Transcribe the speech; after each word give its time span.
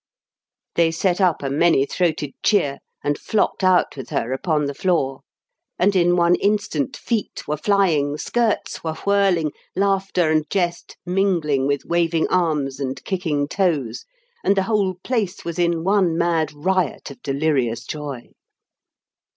They 0.73 0.89
set 0.89 1.21
up 1.21 1.43
a 1.43 1.49
many 1.51 1.85
throated 1.85 2.33
cheer 2.41 2.79
and 3.03 3.19
flocked 3.19 3.63
out 3.63 3.95
with 3.95 4.09
her 4.09 4.31
upon 4.33 4.65
the 4.65 4.73
floor; 4.73 5.21
and 5.77 5.95
in 5.95 6.15
one 6.15 6.33
instant 6.33 6.97
feet 6.97 7.43
were 7.47 7.55
flying, 7.55 8.17
skirts 8.17 8.83
were 8.83 8.95
whirling, 9.05 9.51
laughter 9.75 10.31
and 10.31 10.49
jest 10.49 10.97
mingling 11.05 11.67
with 11.67 11.85
waving 11.85 12.27
arms 12.29 12.79
and 12.79 13.03
kicking 13.05 13.47
toes, 13.47 14.03
and 14.43 14.57
the 14.57 14.63
whole 14.63 14.95
place 15.03 15.45
was 15.45 15.59
in 15.59 15.83
one 15.83 16.17
mad 16.17 16.51
riot 16.51 17.11
of 17.11 17.21
delirious 17.21 17.85
joy. 17.85 18.31